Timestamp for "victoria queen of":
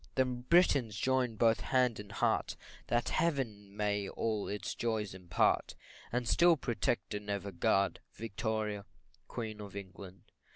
8.15-9.75